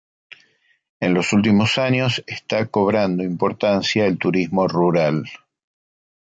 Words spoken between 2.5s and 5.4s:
cobrando importancia el turismo rural.